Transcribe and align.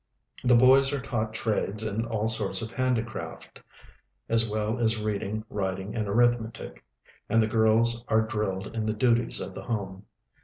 The 0.43 0.55
boys 0.55 0.91
are 0.93 0.99
tauglit 0.99 1.31
trades 1.31 1.83
and 1.83 2.07
all 2.07 2.27
sorts 2.27 2.63
of 2.63 2.71
handicraft, 2.71 3.61
as 4.29 4.49
well 4.49 4.79
as 4.79 4.99
reading, 4.99 5.45
writing, 5.47 5.93
and 5.95 6.07
arithmetic, 6.07 6.83
and 7.29 7.39
the 7.39 7.45
girls 7.47 8.03
are 8.07 8.21
drilled 8.23 8.75
in 8.75 8.87
the 8.87 8.93
duties 8.95 9.39
of 9.39 9.53
the 9.53 9.61
brnne. 9.61 10.01